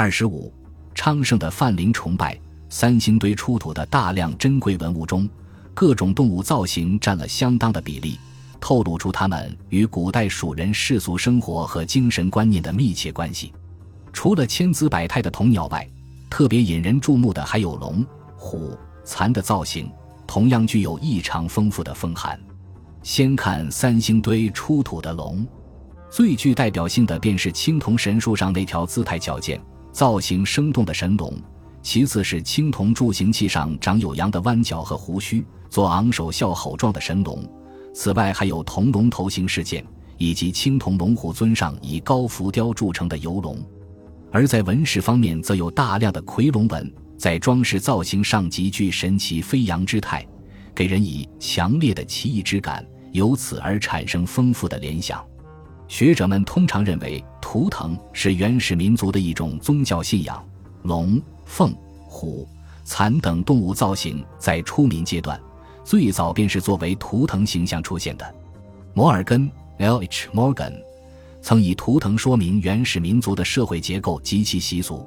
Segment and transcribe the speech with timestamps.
[0.00, 0.54] 二十五，
[0.94, 5.28] 昌盛的泛灵崇拜，三星堆出土的大量珍贵文物中，
[5.74, 8.16] 各种动物造型占了相当的比例，
[8.60, 13.52] 透露出它们与古代蜀人世俗生活和精神观念的密切关系。
[14.12, 15.84] 除了千姿百态的铜鸟外，
[16.30, 18.06] 特别引人注目的还有龙、
[18.36, 19.90] 虎、蚕的造型，
[20.28, 22.38] 同样具有异常丰富的风寒。
[23.02, 25.44] 先看三星堆出土的龙，
[26.08, 29.60] 最具代表性的便是青铜神树上那条姿态矫健、
[29.98, 31.28] 造型生动的神龙；
[31.82, 37.40] 其次是青铜柱形器上长有羊的弯角和胡须，做昂首笑吼状的神龙；
[37.92, 39.84] 此外还有铜龙头形饰件，
[40.16, 43.58] 以及青铜龙虎尊上以高浮雕铸成的游龙。
[44.30, 50.24] 而在纹饰方面，则有大量的夔龙纹，在装饰造型上极具神奇飞扬之态，
[50.76, 55.20] 给人以强烈的奇异之感，由此而产生丰富的联想。
[55.88, 60.42] 学者们通常认为，图腾是原始民族的一种宗教信仰。
[60.82, 61.74] 龙、凤、
[62.06, 62.46] 虎、
[62.84, 65.40] 蚕等动物造型在出民阶段，
[65.82, 68.34] 最早便是作为图腾形象出现的。
[68.94, 70.02] 摩尔根 （L.
[70.02, 70.28] H.
[70.32, 70.72] Morgan）。
[71.40, 75.06] 曾以图腾说明原始民族的社会结构及其习俗。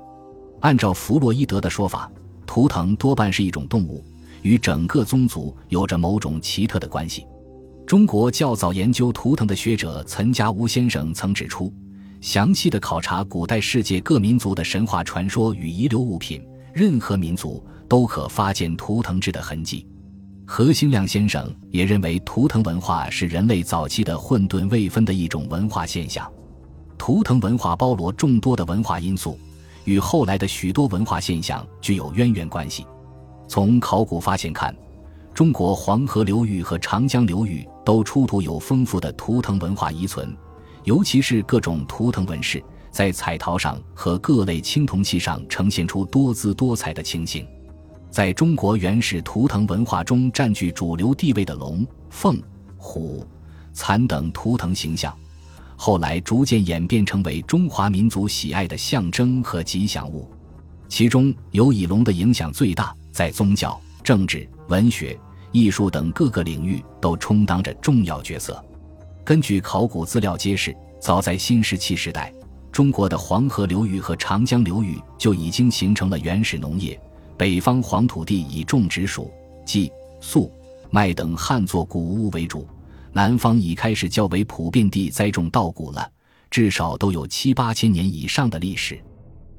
[0.61, 2.11] 按照弗洛伊德的说法，
[2.47, 4.03] 图腾多半是一种动物，
[4.41, 7.25] 与整个宗族有着某种奇特的关系。
[7.91, 11.73] 中国较早研究图腾的学者岑家屋先生曾指出，
[12.21, 16.41] 详细的考察古代世界各民族的神话传说与遗留物品，
[16.73, 19.85] 任何民族都可发现图腾制的痕迹。
[20.45, 26.25] 何兴亮先生也认为，图腾文化是人类早期的混沌未分的一种文化现象。
[26.97, 29.37] 图腾文化包罗众多的文化因素，
[29.83, 32.85] 与后来的许多文化现象具有渊源关系。
[33.49, 34.73] 从考古发现看，
[35.33, 40.35] 中国黄河流域和长江流域都出土有丰富的图腾文化遗存，
[40.83, 47.47] 尤其是各种图腾纹饰，在彩陶上和各类青铜器上呈现出多姿多彩的情形。
[48.09, 52.41] 在中国原始图腾文化中占据主流地位的龙、凤、
[52.77, 53.25] 虎、
[53.71, 55.15] 蚕等图腾形象，
[55.77, 60.29] 后来逐渐演变成为中华民族喜爱的象征和吉祥物。
[60.89, 65.17] 其中尤以龙的影响最大，在宗教、政治、文学、
[65.51, 68.63] 艺术等各个领域都充当着重要角色。
[69.23, 72.33] 根据考古资料揭示，早在新石器时代，
[72.71, 76.99] 中国的黄河流域和长江流域就已经形成了原始农业。
[77.37, 79.29] 北方黄土地以种植黍、
[79.65, 80.51] 稷、粟、
[80.89, 82.67] 麦等旱作谷物为主，
[83.11, 86.07] 南方已开始较为普遍地栽种稻谷了，
[86.49, 88.99] 至少都有七八千年以上的历史。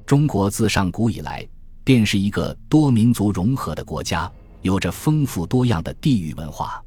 [0.05, 1.47] 中国自上古以来
[1.83, 4.31] 便是一个多民族融合的国家，
[4.63, 6.83] 有着丰富多样的地域文化。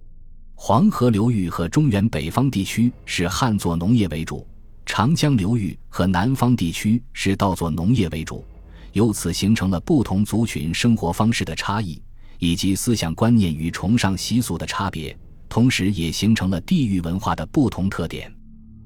[0.55, 4.47] 黄河流域和中原北方地区是旱作农业为主，
[4.87, 8.45] 长江流域和南方地区是稻作农业为主。
[8.93, 12.03] 由此形成了不同族群生活方式的差异，
[12.39, 15.15] 以及思想观念与崇尚习俗的差别，
[15.47, 18.35] 同时也形成了地域文化的不同特点。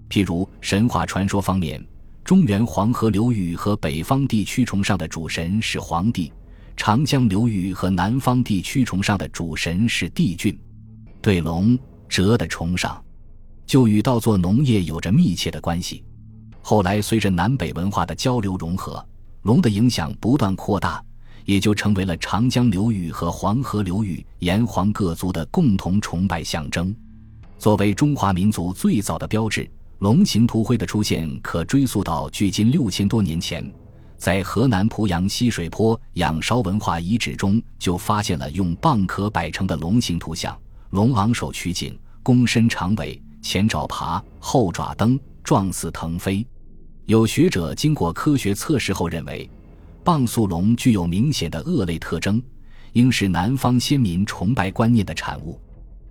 [0.09, 1.81] 譬如神话传说方面，
[2.25, 6.33] 中原黄河流域和北方地区崇尚的主神是黄帝，
[6.83, 10.59] 长江流域和南方地区崇尚的主神是帝俊。
[11.21, 12.99] 对龙、蛇的崇尚，
[13.67, 16.03] 就与稻作农业有着密切的关系。
[16.63, 19.07] 后来随着南北文化的交流融合。
[19.43, 21.05] 龙的影响不断扩大，
[21.45, 26.97] 也就成为了长江流域和黄河流域炎黄各族的共同崇拜象征。
[27.59, 33.71] 作为中华民族最早的标志，龙形图徽的出现可追溯到距今六千多年前，
[34.21, 40.55] 在河南濮阳西水坡仰韶文化遗址中就发现了用蚌壳摆成的龙形图像，
[40.91, 46.47] 龙昂首取颈，躬身长尾，前爪爬，后爪蹬，状似腾飞。
[47.07, 49.49] 有学者经过科学测试后认为，
[50.05, 52.43] 蚌素龙具有明显的恶类特征，
[52.93, 55.59] 应是南方先民崇拜观念的产物。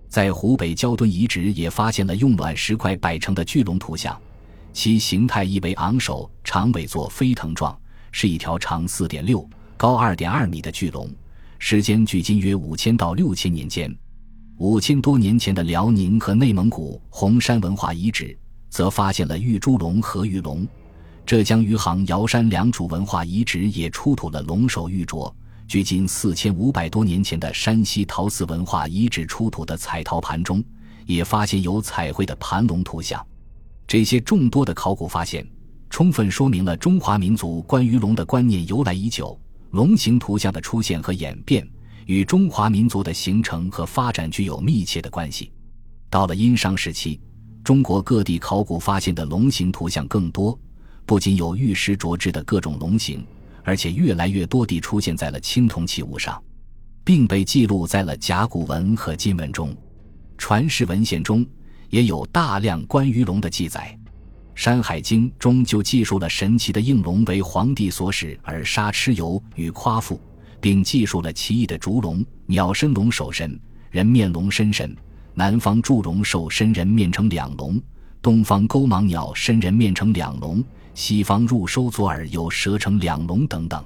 [0.08, 4.20] 在湖北焦墩遗址也发现了用卵石块摆成的巨龙图像，
[4.72, 7.78] 其形态亦为昂首长尾作飞腾状，
[8.12, 11.10] 是一条长四点六、高二点二米的巨龙，
[11.58, 13.94] 时间距今约五千到六千年间。
[14.58, 18.36] 五千多年前的辽宁和内蒙古红山文化遗址，
[18.68, 20.66] 则发现了玉猪龙和玉龙。
[21.24, 25.32] 浙江余杭瑶山良渚文化遗址也出土了龙首玉镯，
[25.68, 30.62] 距今四千五百多年前的山西陶寺文化遗址出土的彩陶盘中，
[31.06, 33.24] 也发现有彩绘的盘龙图像。
[33.86, 35.46] 这些众多的考古发现，
[36.00, 39.38] 充分说明了中华民族关于龙的观念由来已久。
[39.72, 41.68] 龙形图像的出现和演变，
[42.06, 45.52] 与中华民族的形成和发展具有密切的关系。
[46.08, 47.20] 到了殷商时期，
[47.62, 50.58] 中国各地考古发现的龙形图像更多。
[51.04, 53.22] 不仅有玉石琢制的各种龙形，
[53.62, 56.42] 而且越来越多地出现在了青铜器物上，
[57.04, 59.76] 并被记录在了甲骨文和金文中。
[60.38, 61.44] 传世文献中
[61.90, 63.94] 也有大量关于龙的记载，
[64.54, 70.20] 《山海经》中就记述了神奇的应龙为皇帝所使而杀蚩尤与夸父，
[70.60, 73.58] 并记述了奇异的烛龙、鸟身龙首神、
[73.90, 74.94] 人面龙身神、
[75.34, 77.80] 南方祝融兽身人面成两龙，
[78.20, 80.62] 东方勾芒鸟身人面成两龙，
[80.94, 83.82] 西方入收左耳有蛇成两龙等等。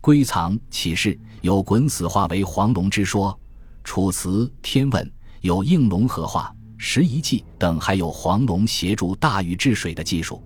[0.00, 3.32] 归藏启示有滚死化为黄龙之说，
[3.84, 5.04] 《楚辞·天问》。
[5.42, 10.42] 有应龙合化、十一记等，还有黄龙协助大禹治水的技术。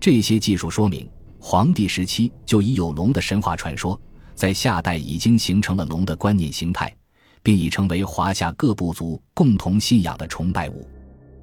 [0.00, 1.08] 这些技术说明，
[1.38, 3.98] 黄帝时期就已有龙的神话传说，
[4.34, 6.92] 在夏代已经形成了龙的观念形态，
[7.44, 10.84] 并已成为华夏各部族共同信仰的崇拜物。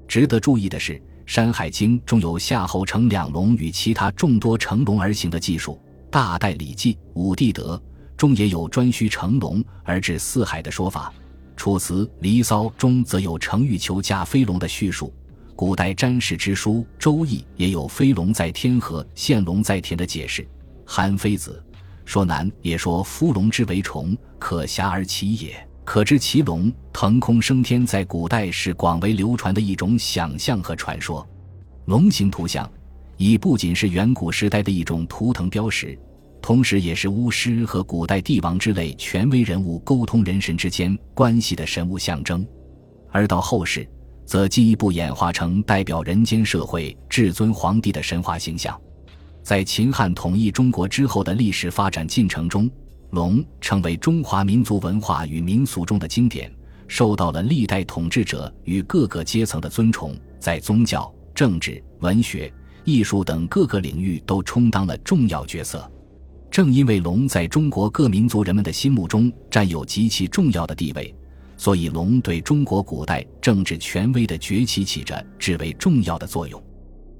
[0.06, 0.92] 值得注意的是，
[1.24, 5.80] 《山海经》中有夏后乘两龙与其他众多乘龙而行的技术，
[6.10, 7.74] 《大代礼记·武帝德》
[8.18, 11.10] 中也有专需乘龙而至四海的说法。
[11.56, 15.12] 楚辞《离骚》中则有乘欲求驾飞龙的叙述，
[15.56, 20.46] 古代占士之书《周易》也有飞龙在天和，现龙在田的解释。
[20.84, 21.60] 韩非子
[22.04, 25.56] 说南也说夫龙之为虫，可遐而起也。
[25.84, 31.26] 可知其龙腾空升天，在古代是广为流传的一种想象和传说。
[31.86, 32.70] 龙形图像
[33.16, 35.98] 已不仅是远古时代的一种图腾标识。
[36.46, 42.46] 同时，也是巫师和古代帝王之类权威人物沟通人神之间关系的神物象征，
[43.10, 43.84] 而到后世，
[44.24, 48.80] 则进一步演化成代表人间社会至尊皇帝的神话形象。
[49.42, 52.70] 在秦汉统一中国之后的历史发展进程中，
[53.10, 56.48] 龙成为中华民族文化与民俗中的经典，
[56.86, 62.54] 受到了历代统治者与各个阶层的尊崇，在宗教、政治、文学、
[62.84, 65.90] 艺术等各个领域都充当了重要角色。
[66.50, 71.14] 正因为龙在中国各民族人们的心目中占有极其重要的地位，
[71.56, 76.62] 所以龙对中国古代政治权威的崛起起着至为重要的作用。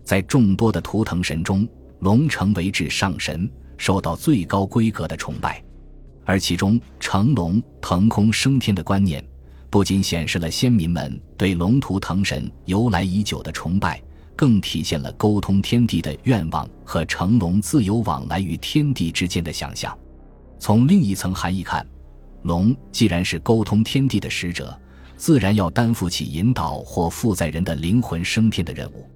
[0.05, 1.69] 在众多的图腾神中，
[2.01, 5.63] 龙成为至上神，受到最高规格的崇拜。
[6.25, 9.25] 而其中乘龙腾空升天的观念，
[9.69, 14.03] 不仅显示了先民们对龙图腾神由来已久的崇拜。
[14.37, 19.97] 更体现了沟通天地的愿望和成龙自由往来于天地之间的想象。
[20.59, 21.85] 从另一层含义看，
[22.43, 24.79] 龙既然是沟通天地的使者，
[25.17, 29.09] 自然要担负起引导或负载人的灵魂升天的任务。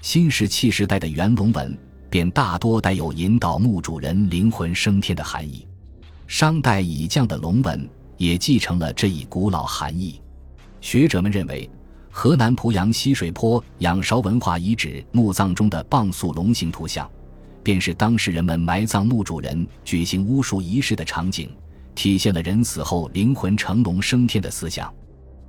[0.00, 1.76] 新石器时代的元龙纹
[2.08, 5.66] 便大多带有引导墓主人灵魂升天的含义。
[6.28, 10.20] 商代已降的龙纹也继承了这一古老含义。
[10.80, 11.68] 学者们认为。
[12.10, 17.08] 河南濮阳西水坡仰韶文化遗址墓葬中的棒塑龙形图像，
[17.62, 21.48] 便是当时人们埋葬墓主人、举行巫术仪式的场景，
[21.94, 24.92] 体现了人死后灵魂乘龙升天的思想。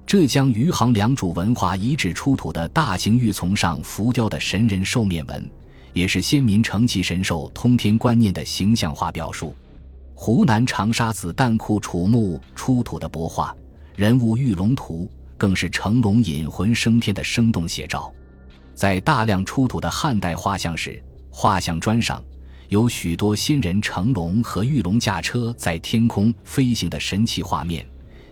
[0.05, 5.49] 浙江余杭良渚文化遗址出土的大型玉琮上浮雕的神人兽面纹，
[5.93, 9.55] 也是先民承继神兽通天观念的形象化表述。
[10.13, 13.55] 湖南长沙子弹库楚墓出土的帛画
[13.95, 15.09] 人物玉龙图。
[15.41, 18.13] 更是成龙引魂升天的生动写照，
[18.75, 21.01] 在大量出土的汉代画像时，
[21.31, 22.23] 画像砖上
[22.69, 27.83] 有许多仙人乘龙和玉龙驾车在天空飞行的神奇画面，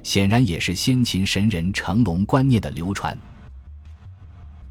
[0.03, 3.17] 显然也是先秦神人乘龙观念的流传。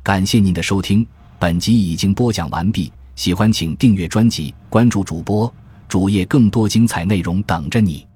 [0.05, 1.05] 感谢您的收听，
[1.41, 2.93] 本集已经播讲完毕。
[3.17, 5.53] 喜欢请订阅专辑，关注主播
[5.89, 8.07] 主页，更多精彩内容等着你。